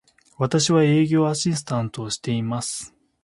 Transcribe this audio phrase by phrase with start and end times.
[0.39, 2.95] 私は、営業アシスタントをしています。